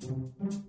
thank 0.00 0.34
you 0.40 0.63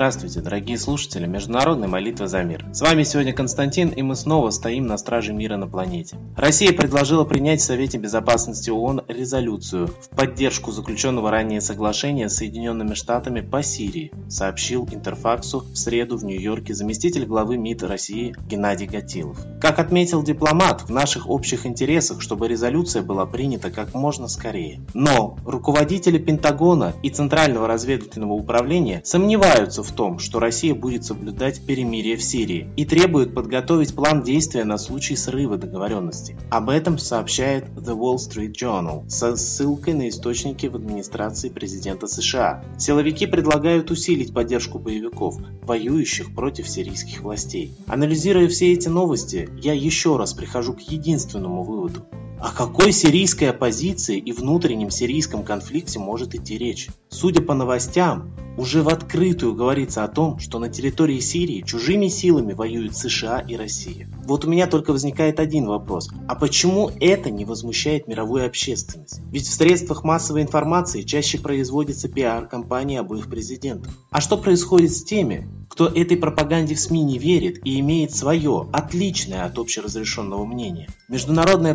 Здравствуйте, 0.00 0.40
дорогие 0.40 0.78
слушатели 0.78 1.26
Международной 1.26 1.86
молитвы 1.86 2.26
за 2.26 2.42
мир. 2.42 2.64
С 2.72 2.80
вами 2.80 3.02
сегодня 3.02 3.34
Константин, 3.34 3.90
и 3.90 4.00
мы 4.00 4.16
снова 4.16 4.48
стоим 4.48 4.86
на 4.86 4.96
страже 4.96 5.34
мира 5.34 5.58
на 5.58 5.66
планете. 5.66 6.16
Россия 6.38 6.72
предложила 6.72 7.24
принять 7.26 7.60
в 7.60 7.64
Совете 7.64 7.98
Безопасности 7.98 8.70
ООН 8.70 9.02
резолюцию 9.08 9.88
в 9.88 10.08
поддержку 10.16 10.72
заключенного 10.72 11.30
ранее 11.30 11.60
соглашения 11.60 12.30
с 12.30 12.36
Соединенными 12.36 12.94
Штатами 12.94 13.42
по 13.42 13.62
Сирии, 13.62 14.10
сообщил 14.26 14.88
Интерфаксу 14.90 15.66
в 15.70 15.76
среду 15.76 16.16
в 16.16 16.24
Нью-Йорке 16.24 16.72
заместитель 16.72 17.26
главы 17.26 17.58
МИД 17.58 17.82
России 17.82 18.34
Геннадий 18.48 18.86
Гатилов. 18.86 19.36
Как 19.60 19.78
отметил 19.78 20.22
дипломат, 20.22 20.80
в 20.80 20.88
наших 20.88 21.28
общих 21.28 21.66
интересах, 21.66 22.22
чтобы 22.22 22.48
резолюция 22.48 23.02
была 23.02 23.26
принята 23.26 23.70
как 23.70 23.92
можно 23.92 24.28
скорее. 24.28 24.80
Но 24.94 25.36
руководители 25.44 26.16
Пентагона 26.16 26.94
и 27.02 27.10
Центрального 27.10 27.68
разведывательного 27.68 28.32
управления 28.32 29.02
сомневаются 29.04 29.82
в 29.82 29.89
том, 29.90 30.18
что 30.18 30.38
Россия 30.38 30.74
будет 30.74 31.04
соблюдать 31.04 31.64
перемирие 31.64 32.16
в 32.16 32.22
Сирии 32.22 32.68
и 32.76 32.84
требует 32.84 33.34
подготовить 33.34 33.94
план 33.94 34.22
действия 34.22 34.64
на 34.64 34.78
случай 34.78 35.16
срыва 35.16 35.56
договоренности. 35.56 36.36
Об 36.50 36.70
этом 36.70 36.98
сообщает 36.98 37.64
The 37.76 37.96
Wall 37.96 38.16
Street 38.16 38.52
Journal 38.52 39.08
со 39.08 39.36
ссылкой 39.36 39.94
на 39.94 40.08
источники 40.08 40.66
в 40.66 40.76
администрации 40.76 41.48
президента 41.48 42.06
США. 42.06 42.64
Силовики 42.78 43.26
предлагают 43.26 43.90
усилить 43.90 44.32
поддержку 44.32 44.78
боевиков, 44.78 45.36
воюющих 45.62 46.34
против 46.34 46.68
сирийских 46.68 47.20
властей. 47.20 47.74
Анализируя 47.86 48.48
все 48.48 48.72
эти 48.72 48.88
новости, 48.88 49.48
я 49.62 49.72
еще 49.72 50.16
раз 50.16 50.32
прихожу 50.32 50.74
к 50.74 50.80
единственному 50.80 51.62
выводу. 51.62 52.06
О 52.40 52.52
какой 52.52 52.90
сирийской 52.92 53.50
оппозиции 53.50 54.16
и 54.16 54.32
внутреннем 54.32 54.90
сирийском 54.90 55.42
конфликте 55.42 55.98
может 55.98 56.34
идти 56.34 56.56
речь? 56.56 56.88
Судя 57.10 57.42
по 57.42 57.52
новостям, 57.52 58.30
уже 58.56 58.82
в 58.82 58.88
открытую 58.88 59.54
говорится 59.54 60.04
о 60.04 60.08
том, 60.08 60.38
что 60.38 60.58
на 60.58 60.70
территории 60.70 61.20
Сирии 61.20 61.62
чужими 61.62 62.08
силами 62.08 62.54
воюют 62.54 62.96
США 62.96 63.40
и 63.40 63.56
Россия. 63.56 64.08
Вот 64.24 64.44
у 64.44 64.48
меня 64.48 64.66
только 64.66 64.92
возникает 64.92 65.38
один 65.38 65.66
вопрос. 65.66 66.10
А 66.28 66.34
почему 66.34 66.90
это 67.00 67.30
не 67.30 67.44
возмущает 67.44 68.08
мировую 68.08 68.46
общественность? 68.46 69.20
Ведь 69.30 69.46
в 69.46 69.52
средствах 69.52 70.02
массовой 70.02 70.42
информации 70.42 71.02
чаще 71.02 71.38
производится 71.38 72.08
пиар-компании 72.08 72.98
обоих 72.98 73.28
президентов. 73.28 73.92
А 74.10 74.20
что 74.20 74.36
происходит 74.36 74.92
с 74.92 75.04
теми, 75.04 75.48
кто 75.68 75.86
этой 75.86 76.16
пропаганде 76.16 76.74
в 76.74 76.80
СМИ 76.80 77.02
не 77.04 77.18
верит 77.18 77.64
и 77.64 77.78
имеет 77.80 78.14
свое, 78.14 78.68
отличное 78.72 79.44
от 79.44 79.58
общеразрешенного 79.58 80.44
мнения? 80.44 80.88
Международная 81.08 81.74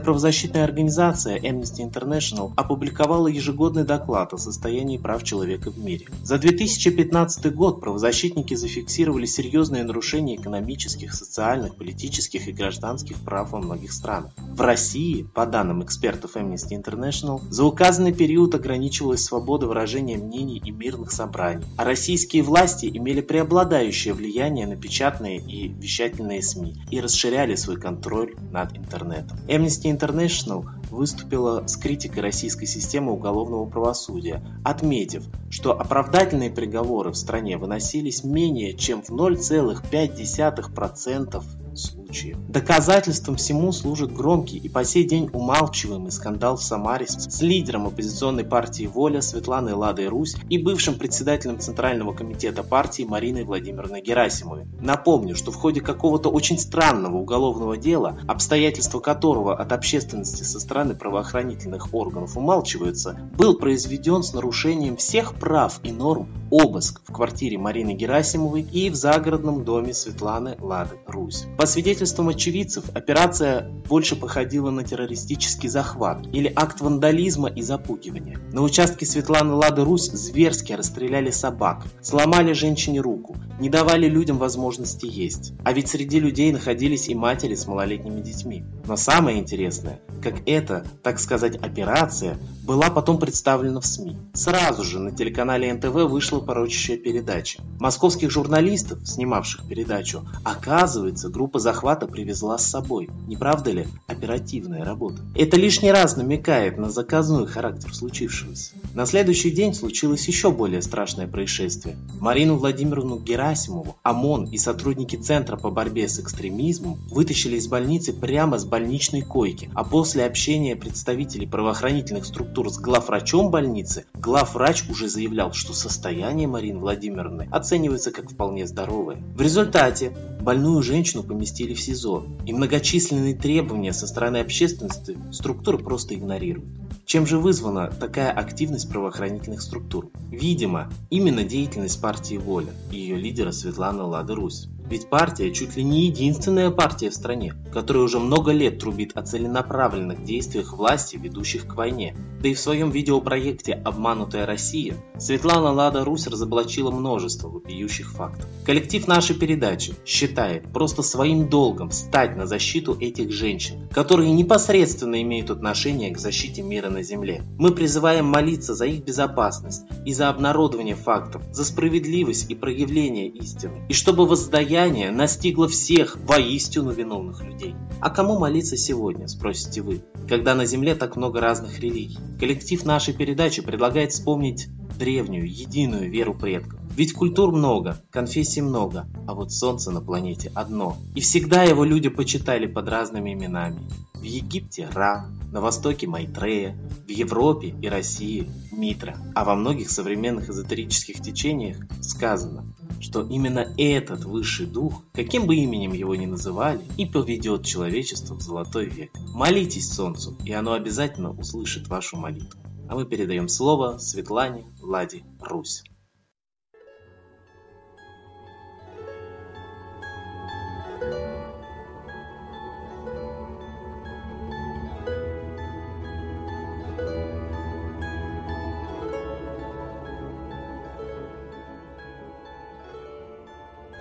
правозащитная 0.56 0.64
организация 0.64 1.38
Amnesty 1.40 1.82
International 1.86 2.54
опубликовала 2.56 3.28
ежегодный 3.28 3.84
доклад 3.84 4.34
о 4.34 4.38
состоянии 4.38 4.98
прав 4.98 5.24
человека 5.24 5.70
в 5.70 5.78
мире. 5.78 6.06
За 6.24 6.38
2015 6.38 7.54
год 7.54 7.82
правозащитники 7.82 8.54
зафиксировали 8.56 9.26
серьезные 9.26 9.84
нарушения 9.84 10.36
экономических, 10.36 11.14
социальных, 11.14 11.76
политических 11.76 12.48
и 12.48 12.54
гражданских 12.54 13.18
прав 13.18 13.52
во 13.52 13.60
многих 13.60 13.92
странах. 13.92 14.32
В 14.38 14.62
России, 14.62 15.24
по 15.24 15.46
данным 15.46 15.84
экспертов 15.84 16.36
Amnesty 16.36 16.82
International, 16.82 17.42
за 17.50 17.66
указанный 17.66 18.14
период 18.14 18.56
ограничивалась 18.56 19.24
свобода 19.24 19.68
выражения 19.68 20.18
мнений 20.18 20.62
и 20.64 20.72
мирных 20.72 21.12
собраний, 21.12 21.66
а 21.78 21.84
российские 21.84 22.44
власти 22.44 22.86
имели 22.86 23.22
преобладающее 23.22 24.14
влияние 24.14 24.68
на 24.68 24.76
печатные 24.76 25.40
и 25.40 25.68
вещательные 25.68 26.42
СМИ 26.42 26.76
и 26.92 27.02
расширяли 27.02 27.56
свой 27.56 27.78
контроль 27.78 28.36
над 28.52 28.78
интернетом. 28.78 29.38
Amnesty 29.48 29.92
International 29.92 30.45
выступила 30.92 31.68
с 31.68 31.78
критикой 31.78 32.24
российской 32.24 32.66
системы 32.66 33.12
уголовного 33.12 33.66
правосудия, 33.66 34.42
отметив, 34.64 35.26
что 35.50 35.74
оправдательные 35.74 36.52
приговоры 36.52 37.12
в 37.12 37.16
стране 37.16 37.58
выносились 37.58 38.24
менее 38.24 38.74
чем 38.74 39.02
в 39.02 39.10
0,5% 39.10 41.44
случаев. 41.76 42.05
Доказательством 42.48 43.36
всему 43.36 43.72
служит 43.72 44.14
громкий 44.14 44.58
и 44.58 44.70
по 44.70 44.84
сей 44.86 45.04
день 45.04 45.30
умалчиваемый 45.34 46.12
скандал 46.12 46.56
в 46.56 46.64
Самаре 46.64 47.06
с 47.08 47.42
лидером 47.42 47.88
оппозиционной 47.88 48.44
партии 48.46 48.86
«Воля» 48.86 49.22
Светланой 49.22 49.74
Ладой 49.74 50.08
Русь 50.08 50.36
и 50.50 50.58
бывшим 50.58 50.96
председателем 50.96 51.60
Центрального 51.60 52.14
комитета 52.14 52.64
партии 52.64 53.04
Мариной 53.04 53.44
Владимировной 53.44 54.02
Герасимовой. 54.02 54.66
Напомню, 54.80 55.36
что 55.36 55.52
в 55.52 55.56
ходе 55.56 55.82
какого-то 55.82 56.30
очень 56.30 56.58
странного 56.58 57.18
уголовного 57.18 57.78
дела, 57.78 58.18
обстоятельства 58.28 59.00
которого 59.00 59.56
от 59.56 59.72
общественности 59.72 60.44
со 60.44 60.60
стороны 60.60 60.96
правоохранительных 60.96 61.94
органов 61.94 62.38
умалчиваются, 62.38 63.20
был 63.38 63.58
произведен 63.58 64.24
с 64.24 64.34
нарушением 64.34 64.98
всех 64.98 65.36
прав 65.36 65.80
и 65.84 65.92
норм 65.92 66.28
обыск 66.50 67.02
в 67.06 67.12
квартире 67.12 67.58
Марины 67.58 67.94
Герасимовой 67.94 68.62
и 68.62 68.90
в 68.90 68.96
загородном 68.96 69.66
доме 69.66 69.94
Светланы 69.94 70.56
Лады 70.60 70.96
Русь. 71.08 71.46
По 71.58 71.66
свидетельствам 72.06 72.30
очевидцев, 72.30 72.86
операция 72.94 73.68
больше 73.90 74.16
походила 74.16 74.70
на 74.70 74.84
террористический 74.84 75.70
захват 75.70 76.28
или 76.34 76.52
акт 76.56 76.82
вандализма 76.82 77.50
и 77.50 77.62
запугивания. 77.62 78.40
На 78.54 78.62
участке 78.62 79.06
Светланы 79.06 79.54
Лады 79.54 79.84
Русь 79.84 80.12
зверски 80.12 80.74
расстреляли 80.74 81.32
собак, 81.32 81.84
сломали 82.02 82.54
женщине 82.54 83.00
руку, 83.02 83.36
не 83.60 83.70
давали 83.70 84.08
людям 84.08 84.38
возможности 84.38 85.08
есть. 85.08 85.54
А 85.64 85.74
ведь 85.74 85.88
среди 85.88 86.20
людей 86.20 86.52
находились 86.52 87.10
и 87.10 87.16
матери 87.16 87.56
с 87.56 87.66
малолетними 87.66 88.22
детьми. 88.22 88.64
Но 88.88 88.96
самое 88.96 89.40
интересное, 89.40 90.00
как 90.22 90.48
эта, 90.48 90.86
так 91.02 91.20
сказать, 91.20 91.56
операция 91.56 92.38
была 92.64 92.90
потом 92.90 93.18
представлена 93.18 93.80
в 93.80 93.86
СМИ. 93.86 94.18
Сразу 94.34 94.84
же 94.84 95.00
на 95.00 95.12
телеканале 95.12 95.74
НТВ 95.74 96.10
вышла 96.10 96.40
порочащая 96.40 96.98
передача. 96.98 97.62
Московских 97.80 98.30
журналистов, 98.30 99.00
снимавших 99.06 99.68
передачу, 99.68 100.28
оказывается, 100.44 101.30
группа 101.30 101.60
захвата 101.60 101.95
привезла 101.96 102.58
с 102.58 102.70
собой. 102.70 103.10
Не 103.28 103.38
правда 103.38 103.72
ли? 103.72 103.88
Оперативная 104.08 104.84
работа. 104.84 105.22
Это 105.36 105.56
лишний 105.58 105.92
раз 105.92 106.18
намекает 106.18 106.78
на 106.78 106.90
заказной 106.90 107.48
характер 107.48 107.96
случившегося. 107.96 108.74
На 108.94 109.06
следующий 109.06 109.52
день 109.52 109.74
случилось 109.74 110.28
еще 110.28 110.52
более 110.52 110.82
страшное 110.82 111.28
происшествие. 111.28 111.96
Марину 112.20 112.58
Владимировну 112.58 113.18
Герасимову, 113.18 113.96
ОМОН 114.04 114.46
и 114.52 114.58
сотрудники 114.58 115.16
Центра 115.16 115.56
по 115.56 115.72
борьбе 115.72 116.10
с 116.10 116.20
экстремизмом 116.20 117.00
вытащили 117.10 117.56
из 117.56 117.68
больницы 117.68 118.12
прямо 118.12 118.58
с 118.58 118.66
больничной 118.66 119.22
койки, 119.22 119.70
а 119.74 119.84
после 119.84 120.26
общения 120.26 120.76
представителей 120.76 121.48
правоохранительных 121.48 122.26
структур 122.26 122.70
с 122.70 122.78
главврачом 122.78 123.52
больницы, 123.52 124.06
главврач 124.14 124.90
уже 124.90 125.08
заявлял, 125.08 125.54
что 125.54 125.74
состояние 125.74 126.48
Марины 126.48 126.80
Владимировны 126.80 127.48
оценивается 127.52 128.12
как 128.12 128.32
вполне 128.32 128.68
здоровое. 128.68 129.24
В 129.36 129.42
результате 129.42 130.12
больную 130.42 130.82
женщину 130.84 131.24
поместили 131.24 131.74
в 131.74 131.82
СИЗО, 131.86 132.26
и 132.46 132.54
многочисленные 132.54 133.36
требования 133.36 133.94
со 133.94 134.08
стороны 134.08 134.38
общественности 134.38 135.18
структуры 135.32 135.78
просто 135.78 136.16
игнорируют. 136.16 136.68
Чем 137.06 137.28
же 137.28 137.38
вызвана 137.38 137.92
такая 137.92 138.32
активность 138.32 138.90
правоохранительных 138.90 139.62
структур? 139.62 140.10
Видимо, 140.32 140.92
именно 141.12 141.44
деятельность 141.44 142.02
партии 142.02 142.38
«Воля» 142.38 142.74
и 142.92 142.98
ее 142.98 143.16
лидера 143.16 143.52
Светланы 143.52 144.04
Лады 144.04 144.34
Русь. 144.34 144.68
Ведь 144.88 145.10
партия 145.10 145.52
чуть 145.52 145.76
ли 145.76 145.84
не 145.84 146.06
единственная 146.06 146.70
партия 146.70 147.10
в 147.10 147.14
стране, 147.16 147.54
которая 147.74 148.04
уже 148.04 148.20
много 148.20 148.52
лет 148.52 148.80
трубит 148.80 149.18
о 149.18 149.24
целенаправленных 149.24 150.24
действиях 150.24 150.74
власти, 150.74 151.18
ведущих 151.18 151.68
к 151.68 151.76
войне. 151.76 152.16
Да 152.42 152.50
и 152.50 152.54
в 152.54 152.60
своем 152.60 152.92
видеопроекте 152.92 153.74
«Обманутая 153.74 154.46
Россия» 154.46 154.96
Светлана 155.18 155.72
Лада 155.72 156.06
Русь 156.06 156.28
разоблачила 156.28 156.92
множество 156.92 157.50
вопиющих 157.50 158.12
фактов. 158.12 158.46
Коллектив 158.66 159.08
нашей 159.08 159.36
передачи 159.36 159.96
считает 160.06 160.72
просто 160.72 161.02
своим 161.02 161.50
долгом 161.50 161.90
стать 161.90 162.38
на 162.38 162.46
защиту 162.46 162.96
этих 163.00 163.32
женщин, 163.32 163.88
которые 163.92 164.32
непосредственно 164.32 165.22
имеют 165.24 165.50
отношение 165.50 166.12
к 166.12 166.20
защите 166.20 166.62
мира 166.62 166.90
на 166.90 167.02
Земле. 167.02 167.44
Мы 167.58 167.72
призываем 167.72 168.26
молиться 168.26 168.76
за 168.76 168.86
их 168.86 169.04
безопасность 169.04 169.84
и 170.06 170.14
за 170.14 170.30
обнародование 170.30 170.96
фактов, 170.96 171.42
за 171.52 171.66
справедливость 171.66 172.52
и 172.52 172.56
проявление 172.56 173.28
истины, 173.28 173.86
и 173.90 173.94
чтобы 173.94 174.28
воздаяние 174.28 174.75
Воздаяние 174.76 175.10
настигло 175.10 175.70
всех 175.70 176.18
воистину 176.18 176.92
виновных 176.92 177.42
людей. 177.42 177.76
А 178.02 178.10
кому 178.10 178.38
молиться 178.38 178.76
сегодня, 178.76 179.30
спросите 179.30 179.82
вы, 179.82 180.02
когда 180.28 180.54
на 180.54 180.66
земле 180.66 180.96
так 180.96 181.16
много 181.16 181.40
разных 181.40 181.80
религий? 181.80 182.18
Коллектив 182.42 182.84
нашей 182.84 183.14
передачи 183.14 183.62
предлагает 183.62 184.12
вспомнить 184.12 184.68
древнюю, 185.00 185.50
единую 185.50 186.12
веру 186.12 186.34
предков. 186.34 186.78
Ведь 186.98 187.14
культур 187.14 187.54
много, 187.54 188.04
конфессий 188.12 188.62
много, 188.62 189.06
а 189.26 189.34
вот 189.34 189.54
солнце 189.54 189.92
на 189.92 190.02
планете 190.02 190.52
одно. 190.54 190.98
И 191.16 191.22
всегда 191.22 191.64
его 191.64 191.86
люди 191.86 192.10
почитали 192.10 192.66
под 192.66 192.90
разными 192.90 193.32
именами. 193.32 193.80
В 194.26 194.28
Египте 194.28 194.90
Ра, 194.92 195.30
на 195.52 195.62
Востоке 195.62 196.08
Майтрея, 196.08 196.76
в 197.06 197.10
Европе 197.12 197.76
и 197.80 197.88
России 197.88 198.50
Митра. 198.72 199.16
А 199.36 199.46
во 199.46 199.54
многих 199.54 199.92
современных 199.92 200.50
эзотерических 200.50 201.22
течениях 201.22 201.78
сказано, 202.02 202.66
что 203.00 203.22
именно 203.22 203.72
этот 203.78 204.26
высший 204.26 204.66
дух, 204.66 205.04
каким 205.14 205.46
бы 205.46 205.56
именем 205.56 205.94
его 205.94 206.16
ни 206.16 206.26
называли, 206.26 206.82
и 206.98 207.06
поведет 207.06 207.66
человечество 207.66 208.34
в 208.34 208.42
золотой 208.42 208.90
век. 208.90 209.12
Молитесь 209.28 209.94
солнцу, 209.94 210.36
и 210.44 210.52
оно 210.54 210.74
обязательно 210.74 211.30
услышит 211.30 211.88
вашу 211.88 212.18
молитву. 212.18 212.60
А 212.90 212.96
мы 212.96 213.06
передаем 213.06 213.48
слово 213.48 214.00
Светлане 214.00 214.66
Ладе 214.82 215.22
Русь. 215.40 215.84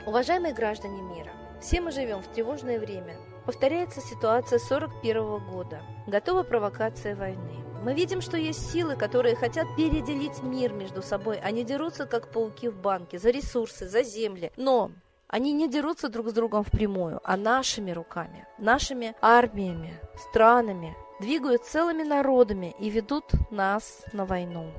Уважаемые 0.06 0.52
граждане 0.52 1.00
мира, 1.00 1.30
все 1.62 1.80
мы 1.80 1.90
живем 1.90 2.20
в 2.20 2.28
тревожное 2.28 2.78
время. 2.78 3.16
Повторяется 3.46 4.02
ситуация 4.02 4.58
41 4.58 5.38
года. 5.50 5.80
Готова 6.06 6.42
провокация 6.42 7.16
войны. 7.16 7.64
Мы 7.82 7.94
видим, 7.94 8.20
что 8.20 8.36
есть 8.36 8.70
силы, 8.70 8.96
которые 8.96 9.34
хотят 9.34 9.66
переделить 9.76 10.42
мир 10.42 10.74
между 10.74 11.00
собой. 11.00 11.38
Они 11.38 11.64
дерутся, 11.64 12.04
как 12.04 12.30
пауки 12.30 12.68
в 12.68 12.76
банке, 12.76 13.18
за 13.18 13.30
ресурсы, 13.30 13.88
за 13.88 14.02
земли. 14.02 14.52
Но 14.58 14.90
они 15.26 15.54
не 15.54 15.70
дерутся 15.70 16.10
друг 16.10 16.28
с 16.28 16.32
другом 16.34 16.64
впрямую, 16.64 17.20
а 17.24 17.38
нашими 17.38 17.90
руками, 17.90 18.46
нашими 18.58 19.14
армиями, 19.22 19.98
странами, 20.16 20.94
двигают 21.18 21.64
целыми 21.64 22.02
народами 22.02 22.74
и 22.78 22.90
ведут 22.90 23.24
нас 23.50 24.04
на 24.12 24.26
войну. 24.26 24.70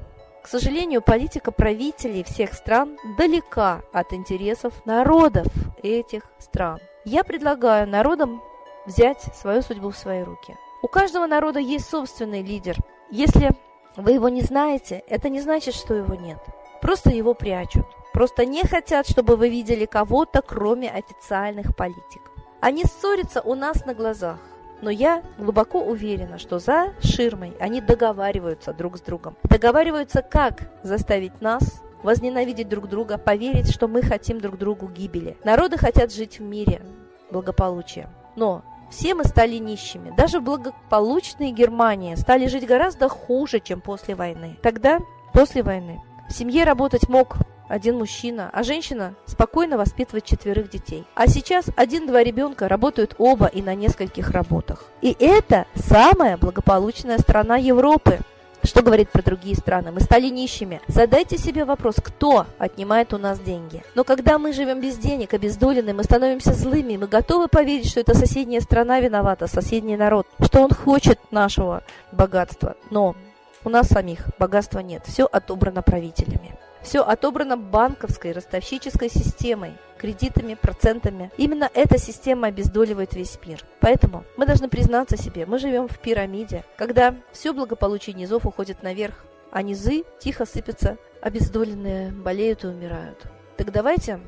К 0.45 0.47
сожалению, 0.47 1.01
политика 1.01 1.51
правителей 1.51 2.23
всех 2.23 2.53
стран 2.53 2.99
далека 3.17 3.81
от 3.91 4.13
интересов 4.13 4.75
народов 4.85 5.47
этих 5.81 6.21
стран. 6.37 6.77
Я 7.03 7.23
предлагаю 7.23 7.87
народам 7.87 8.43
взять 8.85 9.23
свою 9.35 9.63
судьбу 9.63 9.89
в 9.89 9.97
свои 9.97 10.21
руки. 10.21 10.55
У 10.83 10.87
каждого 10.87 11.25
народа 11.25 11.59
есть 11.59 11.89
собственный 11.89 12.43
лидер. 12.43 12.77
Если 13.09 13.49
вы 13.97 14.11
его 14.11 14.29
не 14.29 14.41
знаете, 14.41 15.01
это 15.07 15.29
не 15.29 15.41
значит, 15.41 15.73
что 15.73 15.95
его 15.95 16.13
нет. 16.13 16.37
Просто 16.79 17.09
его 17.09 17.33
прячут. 17.33 17.87
Просто 18.13 18.45
не 18.45 18.61
хотят, 18.67 19.09
чтобы 19.09 19.37
вы 19.37 19.49
видели 19.49 19.85
кого-то, 19.85 20.43
кроме 20.43 20.91
официальных 20.91 21.75
политиков. 21.75 22.31
Они 22.61 22.83
ссорятся 22.83 23.41
у 23.41 23.55
нас 23.55 23.83
на 23.87 23.95
глазах. 23.95 24.37
Но 24.85 24.91
я 24.91 25.23
глубоко 25.39 25.81
уверена, 25.81 26.37
что 26.37 26.59
за 26.59 26.93
ширмой 27.01 27.57
они 27.59 27.81
договариваются 27.81 28.71
друг 28.71 28.99
с 28.99 29.01
другом. 29.01 29.35
Договариваются, 29.43 30.21
как 30.21 30.69
заставить 30.83 31.41
нас 31.41 31.81
возненавидеть 32.03 32.69
друг 32.69 32.87
друга, 32.87 33.17
поверить, 33.17 33.73
что 33.73 33.87
мы 33.87 34.03
хотим 34.03 34.39
друг 34.39 34.59
другу 34.59 34.87
гибели. 34.87 35.37
Народы 35.43 35.79
хотят 35.79 36.13
жить 36.13 36.37
в 36.37 36.43
мире, 36.43 36.83
благополучия. 37.31 38.09
Но 38.35 38.61
все 38.91 39.15
мы 39.15 39.23
стали 39.23 39.55
нищими. 39.55 40.13
Даже 40.15 40.39
благополучные 40.39 41.49
Германии 41.49 42.13
стали 42.13 42.45
жить 42.45 42.67
гораздо 42.67 43.09
хуже, 43.09 43.61
чем 43.61 43.81
после 43.81 44.13
войны. 44.13 44.55
Тогда, 44.61 44.99
после 45.33 45.63
войны, 45.63 45.99
в 46.29 46.31
семье 46.31 46.63
работать 46.63 47.09
мог 47.09 47.37
один 47.67 47.97
мужчина, 47.97 48.49
а 48.53 48.63
женщина 48.63 49.15
спокойно 49.25 49.77
воспитывает 49.77 50.25
четверых 50.25 50.69
детей. 50.69 51.05
А 51.15 51.27
сейчас 51.27 51.65
один-два 51.75 52.23
ребенка 52.23 52.67
работают 52.67 53.15
оба 53.17 53.47
и 53.47 53.61
на 53.61 53.75
нескольких 53.75 54.31
работах. 54.31 54.85
И 55.01 55.15
это 55.19 55.65
самая 55.75 56.37
благополучная 56.37 57.17
страна 57.17 57.57
Европы. 57.57 58.19
Что 58.63 58.81
говорит 58.81 59.11
про 59.11 59.21
другие 59.21 59.55
страны? 59.55 59.91
Мы 59.91 59.99
стали 59.99 60.27
нищими. 60.27 60.81
Задайте 60.87 61.37
себе 61.37 61.65
вопрос, 61.65 61.97
кто 62.03 62.47
отнимает 62.57 63.13
у 63.13 63.19
нас 63.19 63.39
деньги. 63.39 63.83
Но 63.93 64.03
когда 64.03 64.39
мы 64.39 64.53
живем 64.53 64.81
без 64.81 64.97
денег, 64.97 65.35
обездолены, 65.35 65.93
мы 65.93 66.03
становимся 66.03 66.53
злыми, 66.53 66.97
мы 66.97 67.07
готовы 67.07 67.47
поверить, 67.47 67.89
что 67.89 67.99
это 67.99 68.15
соседняя 68.15 68.61
страна 68.61 68.99
виновата, 68.99 69.45
соседний 69.45 69.95
народ, 69.95 70.25
что 70.43 70.61
он 70.61 70.71
хочет 70.71 71.19
нашего 71.31 71.83
богатства. 72.11 72.75
Но 72.89 73.15
у 73.63 73.69
нас 73.69 73.87
самих 73.87 74.29
богатства 74.39 74.79
нет, 74.79 75.03
все 75.05 75.25
отобрано 75.25 75.83
правителями. 75.83 76.57
Все 76.85 77.01
отобрано 77.01 77.57
банковской 77.57 78.31
ростовщической 78.31 79.09
системой, 79.09 79.73
кредитами, 79.97 80.53
процентами. 80.53 81.31
Именно 81.35 81.67
эта 81.73 81.97
система 81.97 82.47
обездоливает 82.47 83.15
весь 83.15 83.39
мир. 83.43 83.65
Поэтому 83.79 84.23
мы 84.37 84.45
должны 84.45 84.69
признаться 84.69 85.17
себе, 85.17 85.47
мы 85.47 85.57
живем 85.57 85.87
в 85.87 85.97
пирамиде, 85.97 86.63
когда 86.77 87.15
все 87.31 87.53
благополучие 87.53 88.13
низов 88.13 88.45
уходит 88.45 88.83
наверх, 88.83 89.25
а 89.51 89.63
низы 89.63 90.03
тихо 90.19 90.45
сыпятся, 90.45 90.97
обездоленные 91.21 92.11
болеют 92.11 92.63
и 92.63 92.67
умирают. 92.67 93.17
Так 93.57 93.71
давайте 93.71 94.19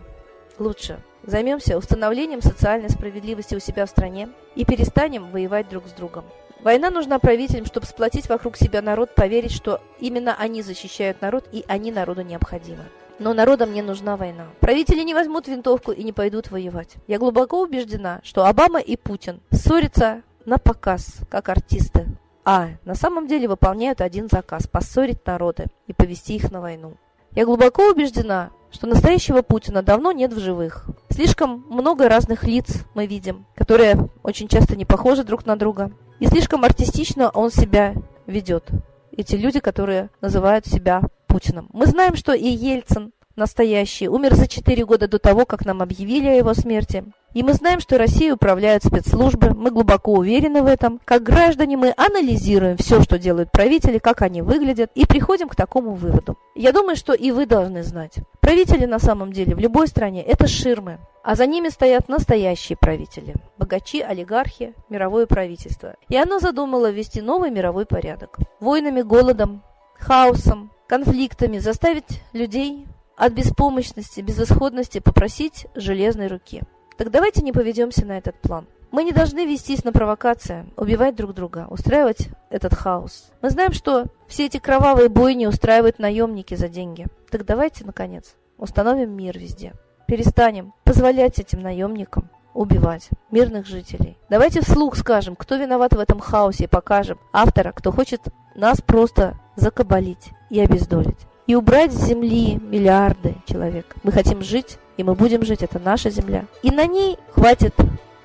лучше 0.58 1.00
займемся 1.24 1.78
установлением 1.78 2.42
социальной 2.42 2.90
справедливости 2.90 3.54
у 3.54 3.60
себя 3.60 3.86
в 3.86 3.90
стране 3.92 4.30
и 4.56 4.66
перестанем 4.66 5.30
воевать 5.30 5.70
друг 5.70 5.88
с 5.88 5.92
другом. 5.92 6.26
Война 6.64 6.90
нужна 6.90 7.20
правителям, 7.20 7.66
чтобы 7.66 7.86
сплотить 7.86 8.30
вокруг 8.30 8.58
себя 8.58 8.82
народ, 8.82 9.14
поверить, 9.16 9.52
что 9.52 9.82
именно 10.00 10.36
они 10.38 10.62
защищают 10.62 11.22
народ 11.22 11.46
и 11.52 11.64
они 11.68 11.92
народу 11.92 12.24
необходимы. 12.24 12.84
Но 13.20 13.34
народам 13.34 13.74
не 13.74 13.82
нужна 13.82 14.16
война. 14.16 14.48
Правители 14.60 15.02
не 15.02 15.14
возьмут 15.14 15.48
винтовку 15.48 15.92
и 15.92 16.04
не 16.04 16.14
пойдут 16.14 16.52
воевать. 16.52 16.96
Я 17.08 17.18
глубоко 17.18 17.62
убеждена, 17.62 18.20
что 18.24 18.46
Обама 18.46 18.80
и 18.80 18.96
Путин 18.96 19.42
ссорятся 19.52 20.22
на 20.46 20.58
показ, 20.58 21.20
как 21.30 21.50
артисты. 21.50 22.08
А 22.46 22.70
на 22.86 22.96
самом 22.96 23.28
деле 23.28 23.48
выполняют 23.48 24.02
один 24.02 24.30
заказ– 24.30 24.68
поссорить 24.72 25.26
народы 25.26 25.66
и 25.88 25.94
повести 25.94 26.36
их 26.36 26.52
на 26.52 26.62
войну. 26.62 26.96
Я 27.32 27.46
глубоко 27.46 27.90
убеждена, 27.90 28.52
что 28.72 28.88
настоящего 28.88 29.42
Путина 29.42 29.82
давно 29.82 30.12
нет 30.12 30.32
в 30.32 30.40
живых. 30.40 30.86
Слишком 31.10 31.66
много 31.70 32.08
разных 32.08 32.44
лиц 32.44 32.86
мы 32.94 33.06
видим, 33.06 33.46
которые 33.56 34.10
очень 34.24 34.48
часто 34.48 34.76
не 34.76 34.86
похожи 34.86 35.24
друг 35.24 35.46
на 35.46 35.56
друга. 35.56 35.92
И 36.20 36.26
слишком 36.26 36.66
артистично 36.66 37.30
он 37.30 37.52
себя 37.52 37.94
ведет. 38.26 38.70
Эти 39.12 39.36
люди, 39.36 39.60
которые 39.60 40.10
называют 40.22 40.66
себя 40.66 41.02
Путиным. 41.28 41.70
Мы 41.74 41.86
знаем, 41.86 42.16
что 42.16 42.34
и 42.34 42.48
Ельцин 42.48 43.12
настоящий 43.36 44.08
умер 44.08 44.34
за 44.34 44.48
4 44.48 44.86
года 44.86 45.08
до 45.08 45.20
того, 45.20 45.46
как 45.46 45.66
нам 45.66 45.82
объявили 45.82 46.28
о 46.28 46.36
его 46.36 46.54
смерти. 46.54 47.04
И 47.38 47.44
мы 47.44 47.54
знаем, 47.54 47.80
что 47.80 48.00
Россией 48.00 48.32
управляют 48.32 48.84
спецслужбы, 48.84 49.52
мы 49.54 49.70
глубоко 49.70 50.14
уверены 50.14 50.64
в 50.64 50.66
этом. 50.66 51.00
Как 51.06 51.22
граждане 51.22 51.78
мы 51.78 51.94
анализируем 51.96 52.78
все, 52.78 53.00
что 53.04 53.20
делают 53.20 53.52
правители, 53.52 54.00
как 54.00 54.24
они 54.24 54.42
выглядят, 54.42 54.90
и 54.96 55.06
приходим 55.06 55.48
к 55.48 55.56
такому 55.56 55.94
выводу. 55.94 56.36
Я 56.56 56.72
думаю, 56.72 56.96
что 56.96 57.14
и 57.14 57.30
вы 57.30 57.46
должны 57.46 57.84
знать. 57.84 58.16
Правители 58.40 58.86
на 58.86 58.98
самом 58.98 59.32
деле 59.32 59.54
в 59.54 59.60
любой 59.60 59.88
стране– 59.88 60.24
это 60.28 60.48
ширмы, 60.48 60.98
а 61.24 61.36
за 61.36 61.46
ними 61.46 61.70
стоят 61.70 62.10
настоящие 62.10 62.76
правители– 62.76 63.36
богачи, 63.60 64.02
олигархи, 64.02 64.74
мировое 64.90 65.28
правительство. 65.28 65.94
И 66.10 66.18
оно 66.18 66.40
задумало 66.40 66.90
ввести 66.90 67.22
новый 67.22 67.52
мировой 67.52 67.86
порядок. 67.86 68.40
Войнами, 68.60 69.04
голодом, 69.04 69.62
хаосом, 70.00 70.72
конфликтами 70.88 71.60
заставить 71.60 72.24
людей 72.34 72.88
от 73.16 73.34
беспомощности, 73.34 74.22
безысходности 74.22 74.98
попросить 74.98 75.68
железной 75.76 76.30
руки. 76.30 76.64
Так 76.98 77.12
давайте 77.12 77.44
не 77.44 77.52
поведемся 77.52 78.06
на 78.06 78.18
этот 78.18 78.36
план. 78.42 78.66
Мы 78.90 79.04
не 79.04 79.12
должны 79.12 79.46
вестись 79.46 79.84
на 79.84 79.92
провокации, 79.92 80.66
убивать 80.76 81.16
друг 81.16 81.34
друга, 81.34 81.68
устраивать 81.70 82.30
этот 82.50 82.74
хаос. 82.74 83.32
Мы 83.42 83.50
знаем, 83.50 83.74
что 83.74 84.06
все 84.28 84.46
эти 84.46 84.58
кровавые 84.58 85.10
бойни 85.10 85.46
устраивают 85.46 86.00
наемники 86.00 86.56
за 86.56 86.70
деньги. 86.70 87.06
Так 87.30 87.46
давайте, 87.46 87.86
наконец, 87.86 88.36
установим 88.58 89.12
мир 89.12 89.38
везде. 89.38 89.74
Перестанем 90.08 90.74
позволять 90.86 91.38
этим 91.38 91.62
наемникам 91.62 92.30
убивать 92.54 93.10
мирных 93.30 93.68
жителей. 93.68 94.18
Давайте 94.30 94.62
вслух 94.62 94.96
скажем, 94.96 95.36
кто 95.36 95.58
виноват 95.58 95.94
в 95.94 96.00
этом 96.00 96.20
хаосе, 96.20 96.64
и 96.64 96.68
покажем 96.68 97.20
автора, 97.32 97.72
кто 97.72 97.92
хочет 97.92 98.22
нас 98.56 98.82
просто 98.82 99.38
закабалить 99.56 100.32
и 100.50 100.60
обездолить. 100.60 101.28
И 101.48 101.56
убрать 101.56 101.94
с 101.94 102.06
земли 102.06 102.60
миллиарды 102.62 103.36
человек. 103.46 103.96
Мы 104.04 104.12
хотим 104.12 104.44
жить 104.44 104.78
и 104.98 105.04
мы 105.04 105.14
будем 105.14 105.46
жить, 105.46 105.62
это 105.62 105.80
наша 105.80 106.10
земля. 106.10 106.46
И 106.64 106.72
на 106.72 106.86
ней 106.86 107.18
хватит 107.32 107.76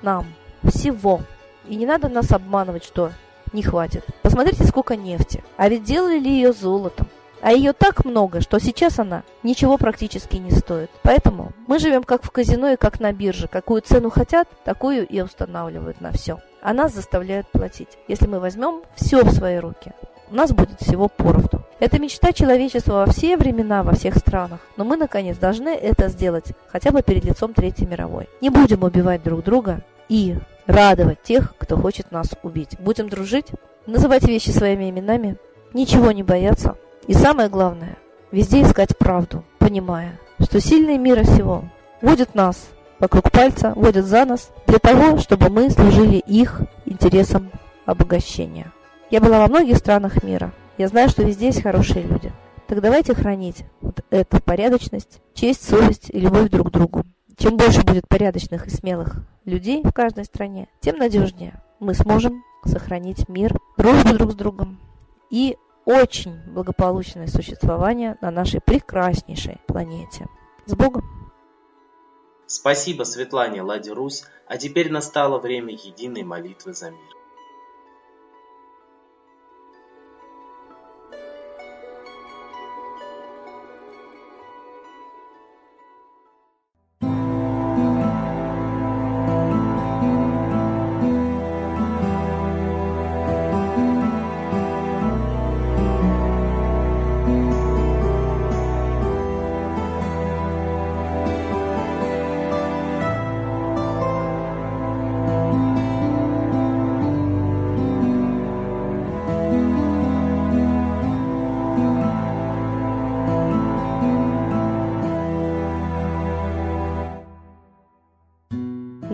нам 0.01 0.25
всего. 0.63 1.21
И 1.67 1.75
не 1.75 1.85
надо 1.85 2.09
нас 2.09 2.31
обманывать, 2.31 2.83
что 2.83 3.11
не 3.53 3.61
хватит. 3.61 4.03
Посмотрите, 4.23 4.65
сколько 4.65 4.95
нефти. 4.95 5.43
А 5.55 5.69
ведь 5.69 5.83
делали 5.83 6.19
ли 6.19 6.31
ее 6.31 6.51
золотом? 6.51 7.07
А 7.41 7.51
ее 7.51 7.73
так 7.73 8.05
много, 8.05 8.41
что 8.41 8.57
сейчас 8.57 8.99
она 8.99 9.23
ничего 9.43 9.77
практически 9.77 10.37
не 10.37 10.51
стоит. 10.51 10.89
Поэтому 11.03 11.51
мы 11.67 11.77
живем 11.77 12.03
как 12.03 12.23
в 12.23 12.31
казино 12.31 12.69
и 12.69 12.77
как 12.77 12.99
на 12.99 13.11
бирже. 13.11 13.47
Какую 13.47 13.81
цену 13.81 14.09
хотят, 14.09 14.47
такую 14.63 15.05
и 15.05 15.21
устанавливают 15.21 16.01
на 16.01 16.11
все. 16.11 16.39
А 16.61 16.73
нас 16.73 16.93
заставляют 16.93 17.47
платить. 17.51 17.89
Если 18.07 18.27
мы 18.27 18.39
возьмем 18.39 18.81
все 18.95 19.23
в 19.23 19.31
свои 19.31 19.57
руки, 19.57 19.91
у 20.33 20.35
нас 20.35 20.51
будет 20.51 20.81
всего 20.81 21.09
поровну. 21.09 21.61
Это 21.79 22.01
мечта 22.01 22.33
человечества 22.33 22.93
во 22.93 23.05
все 23.05 23.37
времена, 23.37 23.83
во 23.83 23.93
всех 23.93 24.15
странах. 24.17 24.61
Но 24.77 24.83
мы, 24.83 24.97
наконец, 24.97 25.37
должны 25.37 25.69
это 25.69 26.09
сделать 26.09 26.53
хотя 26.71 26.89
бы 26.89 27.03
перед 27.03 27.23
лицом 27.23 27.53
Третьей 27.53 27.85
мировой. 27.85 28.27
Не 28.41 28.49
будем 28.49 28.81
убивать 28.81 29.21
друг 29.21 29.43
друга 29.43 29.83
и 30.09 30.35
радовать 30.65 31.21
тех, 31.21 31.53
кто 31.59 31.77
хочет 31.77 32.11
нас 32.11 32.31
убить. 32.41 32.79
Будем 32.79 33.09
дружить, 33.09 33.45
называть 33.85 34.23
вещи 34.23 34.49
своими 34.49 34.89
именами, 34.89 35.37
ничего 35.71 36.11
не 36.11 36.23
бояться. 36.23 36.77
И 37.05 37.13
самое 37.13 37.47
главное, 37.47 37.97
везде 38.31 38.63
искать 38.63 38.97
правду, 38.97 39.43
понимая, 39.59 40.19
что 40.41 40.59
сильные 40.59 40.97
мира 40.97 41.21
всего 41.21 41.65
водят 42.01 42.33
нас 42.33 42.69
вокруг 42.97 43.29
пальца, 43.29 43.73
водят 43.75 44.05
за 44.05 44.25
нас 44.25 44.49
для 44.65 44.79
того, 44.79 45.19
чтобы 45.19 45.49
мы 45.49 45.69
служили 45.69 46.15
их 46.17 46.61
интересам 46.85 47.51
обогащения. 47.85 48.71
Я 49.13 49.21
была 49.21 49.37
во 49.41 49.47
многих 49.47 49.77
странах 49.77 50.23
мира. 50.23 50.51
Я 50.79 50.87
знаю, 50.87 51.07
что 51.07 51.21
везде 51.21 51.45
есть 51.45 51.61
хорошие 51.61 52.01
люди. 52.03 52.33
Так 52.65 52.81
давайте 52.81 53.13
хранить 53.13 53.63
вот 53.79 54.03
эту 54.09 54.41
порядочность, 54.41 55.21
честь, 55.35 55.69
совесть 55.69 56.09
и 56.09 56.19
любовь 56.19 56.49
друг 56.49 56.69
к 56.69 56.71
другу. 56.71 57.03
Чем 57.37 57.55
больше 57.55 57.83
будет 57.83 58.07
порядочных 58.07 58.65
и 58.65 58.71
смелых 58.71 59.17
людей 59.45 59.83
в 59.83 59.93
каждой 59.93 60.25
стране, 60.25 60.67
тем 60.81 60.97
надежнее 60.97 61.61
мы 61.79 61.93
сможем 61.93 62.43
сохранить 62.65 63.29
мир, 63.29 63.55
дружбу 63.77 64.17
друг 64.17 64.31
с 64.31 64.35
другом 64.35 64.79
и 65.29 65.57
очень 65.85 66.35
благополучное 66.47 67.27
существование 67.27 68.17
на 68.19 68.31
нашей 68.31 68.61
прекраснейшей 68.61 69.61
планете. 69.67 70.25
С 70.65 70.73
Богом! 70.73 71.03
Спасибо 72.47 73.03
Светлане 73.03 73.61
Ладе 73.61 73.93
Русь, 73.93 74.23
а 74.47 74.57
теперь 74.57 74.91
настало 74.91 75.37
время 75.37 75.71
единой 75.71 76.23
молитвы 76.23 76.73
за 76.73 76.89
мир. 76.89 77.22